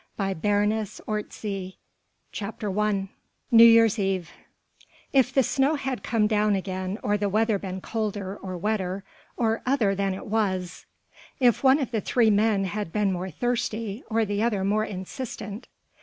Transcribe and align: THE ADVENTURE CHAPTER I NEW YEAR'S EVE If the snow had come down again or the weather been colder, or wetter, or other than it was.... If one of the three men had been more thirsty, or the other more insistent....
THE 0.17 0.23
ADVENTURE 0.35 1.73
CHAPTER 2.31 2.79
I 2.79 3.09
NEW 3.51 3.63
YEAR'S 3.63 3.99
EVE 3.99 4.31
If 5.13 5.31
the 5.31 5.43
snow 5.43 5.75
had 5.75 6.01
come 6.01 6.25
down 6.25 6.55
again 6.55 6.97
or 7.03 7.17
the 7.19 7.29
weather 7.29 7.59
been 7.59 7.81
colder, 7.81 8.35
or 8.35 8.57
wetter, 8.57 9.03
or 9.37 9.61
other 9.63 9.93
than 9.93 10.15
it 10.15 10.25
was.... 10.25 10.87
If 11.39 11.63
one 11.63 11.77
of 11.77 11.91
the 11.91 12.01
three 12.01 12.31
men 12.31 12.63
had 12.63 12.91
been 12.91 13.11
more 13.13 13.29
thirsty, 13.29 14.03
or 14.09 14.25
the 14.25 14.41
other 14.41 14.63
more 14.63 14.85
insistent.... 14.85 15.67